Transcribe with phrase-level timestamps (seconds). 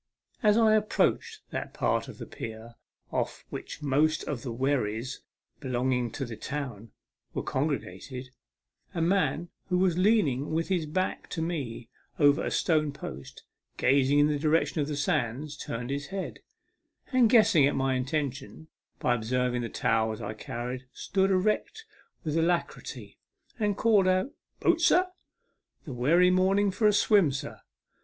[0.41, 2.73] A s I approached that part of the pier
[3.11, 5.19] off which most of the wherries
[5.59, 6.89] belonging to the town
[7.35, 8.31] were congregated,
[8.95, 11.87] a man who was leaning with his back to me
[12.17, 13.43] over a stone post,
[13.77, 16.39] gazing in the direction of the sands, turned his head,
[17.13, 21.85] arid, guessing at my intention, by observing the towels I carried, stood erect
[22.23, 23.19] with alacrity,
[23.59, 24.31] and called out"
[24.61, 25.09] Boat, sir?
[25.85, 27.61] The werry morning for a swim, sir.